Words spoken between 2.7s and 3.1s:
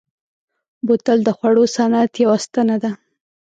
ده.